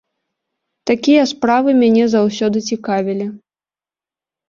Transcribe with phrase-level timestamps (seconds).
[0.91, 3.33] Такія справы мяне заўсёды цікавілі.